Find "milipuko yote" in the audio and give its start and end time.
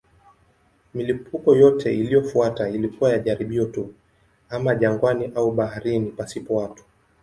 0.93-1.93